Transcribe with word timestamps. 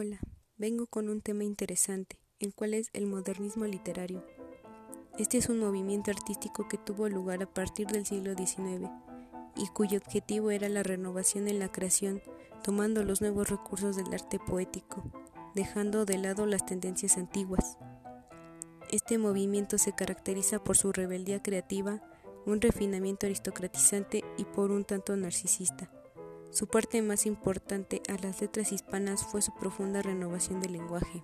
Hola, 0.00 0.20
vengo 0.56 0.86
con 0.86 1.08
un 1.08 1.20
tema 1.22 1.42
interesante, 1.42 2.20
el 2.38 2.54
cual 2.54 2.74
es 2.74 2.88
el 2.92 3.06
modernismo 3.06 3.64
literario. 3.64 4.24
Este 5.18 5.38
es 5.38 5.48
un 5.48 5.58
movimiento 5.58 6.12
artístico 6.12 6.68
que 6.68 6.78
tuvo 6.78 7.08
lugar 7.08 7.42
a 7.42 7.52
partir 7.52 7.88
del 7.88 8.06
siglo 8.06 8.36
XIX 8.36 8.88
y 9.56 9.66
cuyo 9.66 9.98
objetivo 9.98 10.52
era 10.52 10.68
la 10.68 10.84
renovación 10.84 11.48
en 11.48 11.58
la 11.58 11.72
creación, 11.72 12.22
tomando 12.62 13.02
los 13.02 13.20
nuevos 13.20 13.50
recursos 13.50 13.96
del 13.96 14.14
arte 14.14 14.38
poético, 14.38 15.02
dejando 15.56 16.04
de 16.04 16.18
lado 16.18 16.46
las 16.46 16.64
tendencias 16.64 17.16
antiguas. 17.16 17.76
Este 18.92 19.18
movimiento 19.18 19.78
se 19.78 19.96
caracteriza 19.96 20.62
por 20.62 20.76
su 20.76 20.92
rebeldía 20.92 21.42
creativa, 21.42 22.00
un 22.46 22.60
refinamiento 22.60 23.26
aristocratizante 23.26 24.22
y 24.36 24.44
por 24.44 24.70
un 24.70 24.84
tanto 24.84 25.16
narcisista. 25.16 25.90
Su 26.50 26.66
parte 26.66 27.02
más 27.02 27.26
importante 27.26 28.02
a 28.08 28.14
las 28.22 28.40
letras 28.40 28.72
hispanas 28.72 29.22
fue 29.22 29.42
su 29.42 29.52
profunda 29.54 30.00
renovación 30.00 30.60
del 30.60 30.72
lenguaje. 30.72 31.22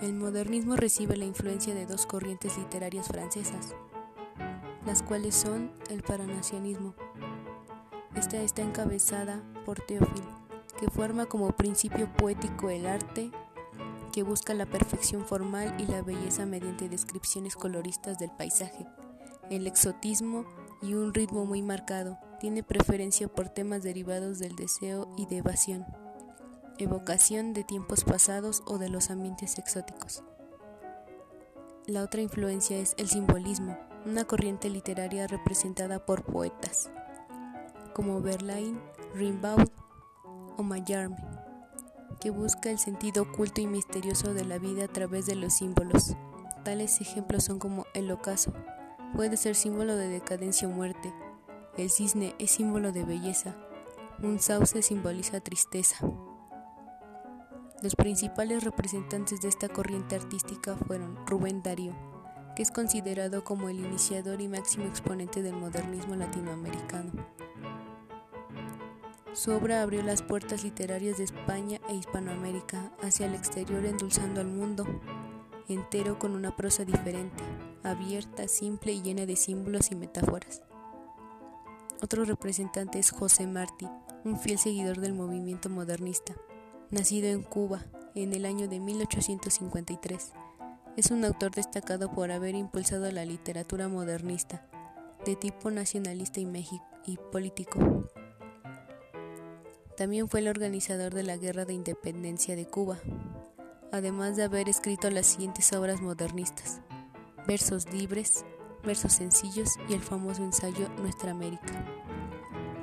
El 0.00 0.12
modernismo 0.12 0.76
recibe 0.76 1.16
la 1.16 1.24
influencia 1.24 1.74
de 1.74 1.86
dos 1.86 2.04
corrientes 2.04 2.58
literarias 2.58 3.08
francesas, 3.08 3.74
las 4.84 5.02
cuales 5.02 5.34
son 5.34 5.72
el 5.88 6.02
paranacionismo. 6.02 6.94
Esta 8.14 8.36
está 8.42 8.60
encabezada 8.60 9.42
por 9.64 9.80
Théophile, 9.80 10.28
que 10.78 10.90
forma 10.90 11.24
como 11.24 11.56
principio 11.56 12.12
poético 12.12 12.68
el 12.68 12.86
arte, 12.86 13.30
que 14.12 14.22
busca 14.22 14.52
la 14.52 14.66
perfección 14.66 15.24
formal 15.26 15.74
y 15.78 15.86
la 15.86 16.02
belleza 16.02 16.44
mediante 16.44 16.90
descripciones 16.90 17.56
coloristas 17.56 18.18
del 18.18 18.30
paisaje, 18.30 18.86
el 19.50 19.66
exotismo 19.66 20.44
y 20.82 20.92
un 20.94 21.14
ritmo 21.14 21.46
muy 21.46 21.62
marcado, 21.62 22.18
tiene 22.38 22.62
preferencia 22.62 23.28
por 23.28 23.48
temas 23.48 23.82
derivados 23.82 24.38
del 24.38 24.56
deseo 24.56 25.08
y 25.16 25.26
de 25.26 25.38
evasión, 25.38 25.86
evocación 26.78 27.52
de 27.52 27.64
tiempos 27.64 28.04
pasados 28.04 28.62
o 28.66 28.78
de 28.78 28.88
los 28.88 29.10
ambientes 29.10 29.58
exóticos. 29.58 30.22
La 31.86 32.02
otra 32.02 32.20
influencia 32.20 32.78
es 32.78 32.94
el 32.98 33.08
simbolismo, 33.08 33.78
una 34.04 34.24
corriente 34.24 34.68
literaria 34.70 35.26
representada 35.26 36.04
por 36.04 36.24
poetas 36.24 36.90
como 37.96 38.20
Verlaine, 38.20 38.78
Rimbaud 39.14 39.70
o 40.58 40.62
Mallarmé, 40.62 41.16
que 42.20 42.28
busca 42.28 42.70
el 42.70 42.78
sentido 42.78 43.22
oculto 43.22 43.62
y 43.62 43.66
misterioso 43.66 44.34
de 44.34 44.44
la 44.44 44.58
vida 44.58 44.84
a 44.84 44.88
través 44.88 45.24
de 45.24 45.34
los 45.34 45.54
símbolos. 45.54 46.14
Tales 46.62 47.00
ejemplos 47.00 47.44
son 47.44 47.58
como 47.58 47.86
el 47.94 48.10
ocaso, 48.10 48.52
puede 49.14 49.38
ser 49.38 49.54
símbolo 49.54 49.96
de 49.96 50.08
decadencia 50.08 50.68
o 50.68 50.70
muerte, 50.70 51.10
el 51.76 51.90
cisne 51.90 52.34
es 52.38 52.52
símbolo 52.52 52.92
de 52.92 53.04
belleza. 53.04 53.54
Un 54.22 54.38
sauce 54.38 54.80
simboliza 54.80 55.40
tristeza. 55.40 55.98
Los 57.82 57.94
principales 57.94 58.64
representantes 58.64 59.42
de 59.42 59.48
esta 59.48 59.68
corriente 59.68 60.16
artística 60.16 60.76
fueron 60.76 61.26
Rubén 61.26 61.62
Darío, 61.62 61.92
que 62.56 62.62
es 62.62 62.70
considerado 62.70 63.44
como 63.44 63.68
el 63.68 63.78
iniciador 63.78 64.40
y 64.40 64.48
máximo 64.48 64.86
exponente 64.86 65.42
del 65.42 65.56
modernismo 65.56 66.16
latinoamericano. 66.16 67.12
Su 69.34 69.52
obra 69.52 69.82
abrió 69.82 70.02
las 70.02 70.22
puertas 70.22 70.64
literarias 70.64 71.18
de 71.18 71.24
España 71.24 71.78
e 71.90 71.94
Hispanoamérica 71.94 72.90
hacia 73.02 73.26
el 73.26 73.34
exterior 73.34 73.84
endulzando 73.84 74.40
al 74.40 74.46
mundo 74.46 74.86
entero 75.68 76.18
con 76.18 76.32
una 76.32 76.56
prosa 76.56 76.86
diferente, 76.86 77.44
abierta, 77.82 78.48
simple 78.48 78.92
y 78.92 79.02
llena 79.02 79.26
de 79.26 79.36
símbolos 79.36 79.90
y 79.90 79.96
metáforas. 79.96 80.62
Otro 82.02 82.24
representante 82.24 82.98
es 82.98 83.10
José 83.10 83.46
Martí, 83.46 83.88
un 84.24 84.38
fiel 84.38 84.58
seguidor 84.58 85.00
del 85.00 85.14
movimiento 85.14 85.70
modernista. 85.70 86.34
Nacido 86.90 87.28
en 87.28 87.42
Cuba 87.42 87.86
en 88.14 88.34
el 88.34 88.44
año 88.44 88.68
de 88.68 88.80
1853, 88.80 90.32
es 90.96 91.10
un 91.10 91.24
autor 91.24 91.52
destacado 91.52 92.12
por 92.12 92.30
haber 92.30 92.54
impulsado 92.54 93.10
la 93.10 93.24
literatura 93.24 93.88
modernista, 93.88 94.66
de 95.24 95.36
tipo 95.36 95.70
nacionalista 95.70 96.40
y, 96.40 96.48
y 97.06 97.16
político. 97.32 98.08
También 99.96 100.28
fue 100.28 100.40
el 100.40 100.48
organizador 100.48 101.14
de 101.14 101.22
la 101.22 101.38
Guerra 101.38 101.64
de 101.64 101.72
Independencia 101.72 102.56
de 102.56 102.66
Cuba, 102.66 102.98
además 103.90 104.36
de 104.36 104.44
haber 104.44 104.68
escrito 104.68 105.10
las 105.10 105.26
siguientes 105.26 105.72
obras 105.72 106.00
modernistas, 106.02 106.80
Versos 107.46 107.92
libres, 107.92 108.44
versos 108.86 109.12
sencillos 109.12 109.78
y 109.88 109.94
el 109.94 110.00
famoso 110.00 110.42
ensayo 110.42 110.88
Nuestra 110.98 111.32
América. 111.32 111.84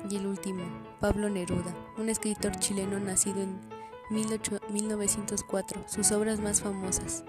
Y 0.08 0.16
el 0.16 0.26
último, 0.26 0.62
Pablo 1.00 1.28
Neruda, 1.28 1.74
un 1.98 2.08
escritor 2.10 2.54
chileno 2.56 3.00
nacido 3.00 3.40
en 3.40 3.58
1904. 4.10 5.84
Sus 5.88 6.12
obras 6.12 6.40
más 6.40 6.60
famosas, 6.60 7.24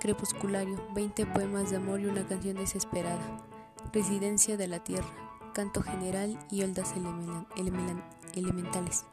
Crepusculario, 0.00 0.82
20 0.94 1.26
poemas 1.26 1.70
de 1.70 1.76
amor 1.76 2.00
y 2.00 2.06
una 2.06 2.26
canción 2.26 2.56
desesperada, 2.56 3.44
Residencia 3.92 4.56
de 4.56 4.68
la 4.68 4.82
Tierra, 4.82 5.06
Canto 5.52 5.82
General 5.82 6.38
y 6.50 6.62
Oldas 6.62 6.94
Elementales. 8.34 9.04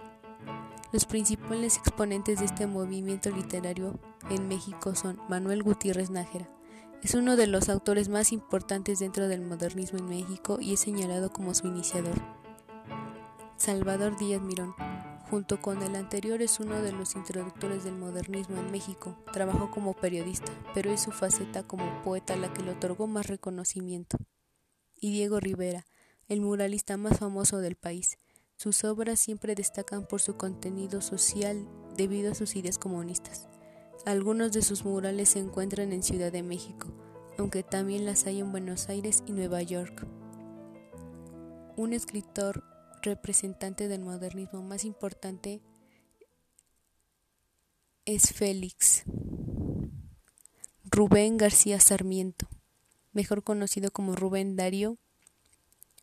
Los 0.91 1.05
principales 1.05 1.77
exponentes 1.77 2.39
de 2.39 2.45
este 2.45 2.67
movimiento 2.67 3.29
literario 3.29 3.99
en 4.29 4.47
México 4.47 4.95
son 4.95 5.19
Manuel 5.27 5.63
Gutiérrez 5.63 6.09
Nájera, 6.09 6.47
es 7.03 7.15
uno 7.15 7.35
de 7.35 7.47
los 7.47 7.67
autores 7.67 8.07
más 8.07 8.31
importantes 8.31 8.99
dentro 8.99 9.27
del 9.27 9.41
modernismo 9.41 9.99
en 9.99 10.07
México 10.07 10.59
y 10.61 10.73
es 10.73 10.79
señalado 10.79 11.33
como 11.33 11.53
su 11.53 11.67
iniciador. 11.67 12.15
Salvador 13.57 14.17
Díaz 14.17 14.41
Mirón, 14.41 14.73
junto 15.29 15.61
con 15.61 15.81
el 15.81 15.97
anterior, 15.97 16.41
es 16.41 16.61
uno 16.61 16.81
de 16.81 16.93
los 16.93 17.15
introductores 17.15 17.83
del 17.83 17.95
modernismo 17.95 18.57
en 18.57 18.71
México. 18.71 19.17
Trabajó 19.33 19.69
como 19.69 19.93
periodista, 19.93 20.53
pero 20.73 20.91
es 20.91 21.01
su 21.01 21.11
faceta 21.11 21.63
como 21.63 22.01
poeta 22.03 22.37
la 22.37 22.53
que 22.53 22.63
le 22.63 22.71
otorgó 22.71 23.05
más 23.05 23.27
reconocimiento. 23.27 24.17
Y 24.95 25.11
Diego 25.11 25.41
Rivera, 25.41 25.85
el 26.29 26.39
muralista 26.39 26.95
más 26.95 27.19
famoso 27.19 27.59
del 27.59 27.75
país. 27.75 28.17
Sus 28.55 28.85
obras 28.85 29.19
siempre 29.19 29.55
destacan 29.55 30.05
por 30.05 30.21
su 30.21 30.37
contenido 30.37 31.01
social 31.01 31.67
debido 31.97 32.31
a 32.31 32.35
sus 32.35 32.55
ideas 32.55 32.77
comunistas. 32.77 33.49
Algunos 34.05 34.51
de 34.51 34.61
sus 34.61 34.83
murales 34.83 35.29
se 35.29 35.39
encuentran 35.39 35.93
en 35.93 36.03
Ciudad 36.03 36.29
de 36.29 36.43
México, 36.43 36.91
aunque 37.37 37.63
también 37.63 38.05
las 38.05 38.25
hay 38.25 38.41
en 38.41 38.51
Buenos 38.51 38.89
Aires 38.89 39.23
y 39.25 39.31
Nueva 39.31 39.61
York. 39.61 40.05
Un 41.77 41.93
escritor 41.93 42.65
representante 43.01 43.87
del 43.87 44.01
modernismo 44.01 44.61
más 44.61 44.83
importante 44.83 45.61
es 48.03 48.33
Félix 48.33 49.05
Rubén 50.83 51.37
García 51.37 51.79
Sarmiento, 51.79 52.49
mejor 53.13 53.41
conocido 53.41 53.89
como 53.91 54.17
Rubén 54.17 54.57
Darío 54.57 54.97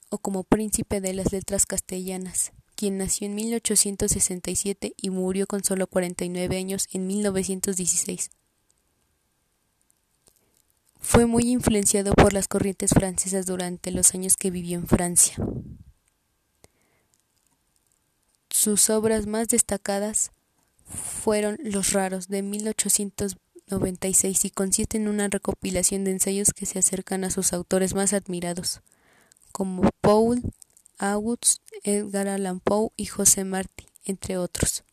o 0.09 0.17
como 0.17 0.43
príncipe 0.43 1.03
de 1.03 1.13
las 1.13 1.33
letras 1.33 1.67
castellanas 1.67 2.53
quien 2.81 2.97
nació 2.97 3.27
en 3.27 3.35
1867 3.35 4.95
y 4.97 5.11
murió 5.11 5.47
con 5.47 5.63
solo 5.63 5.87
49 5.87 6.57
años 6.57 6.89
en 6.91 7.07
1916. 7.07 8.31
Fue 10.99 11.27
muy 11.27 11.51
influenciado 11.51 12.15
por 12.15 12.33
las 12.33 12.49
corrientes 12.49 12.93
francesas 12.93 13.45
durante 13.45 13.91
los 13.91 14.15
años 14.15 14.39
que 14.39 14.51
vivió 14.51 14.79
en 14.79 14.87
Francia. 14.87 15.37
Sus 18.49 18.89
obras 18.89 19.27
más 19.27 19.49
destacadas 19.49 20.31
fueron 20.87 21.59
Los 21.63 21.93
Raros 21.93 22.29
de 22.29 22.41
1896 22.41 24.47
y 24.47 24.51
consisten 24.51 25.03
en 25.03 25.09
una 25.09 25.29
recopilación 25.29 26.05
de 26.05 26.13
ensayos 26.13 26.55
que 26.55 26.65
se 26.65 26.79
acercan 26.79 27.25
a 27.25 27.31
sus 27.31 27.53
autores 27.53 27.93
más 27.93 28.15
admirados, 28.15 28.81
como 29.53 29.91
Paul 30.01 30.41
August, 31.03 31.63
Edgar 31.83 32.29
Allan 32.29 32.61
Poe 32.61 32.91
y 32.95 33.07
José 33.07 33.45
Martí, 33.45 33.87
entre 34.05 34.37
otros. 34.37 34.85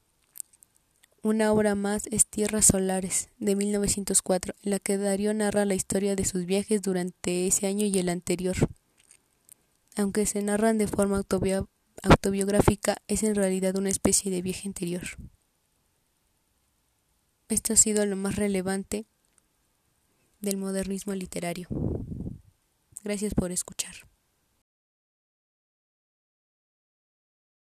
Una 1.22 1.52
obra 1.52 1.76
más 1.76 2.08
es 2.12 2.26
Tierras 2.26 2.68
Solares, 2.68 3.28
de 3.40 3.58
1904, 3.58 4.56
en 4.64 4.72
la 4.72 4.80
que 4.80 4.98
Darío 4.98 5.34
narra 5.34 5.66
la 5.66 5.76
historia 5.76 6.16
de 6.16 6.24
sus 6.24 6.46
viajes 6.46 6.82
durante 6.82 7.46
ese 7.46 7.68
año 7.68 7.86
y 7.86 8.00
el 8.00 8.08
anterior. 8.08 8.56
Aunque 9.98 10.26
se 10.26 10.42
narran 10.42 10.78
de 10.78 10.88
forma 10.88 11.22
autobiográfica, 12.04 13.02
es 13.08 13.24
en 13.24 13.36
realidad 13.36 13.76
una 13.76 13.90
especie 13.90 14.32
de 14.32 14.42
viaje 14.42 14.66
interior. 14.66 15.04
Esto 17.50 17.74
ha 17.74 17.76
sido 17.76 18.06
lo 18.06 18.16
más 18.16 18.38
relevante 18.38 19.06
del 20.40 20.56
modernismo 20.56 21.14
literario. 21.14 21.68
Gracias 23.04 23.34
por 23.34 23.52
escuchar. 23.52 24.07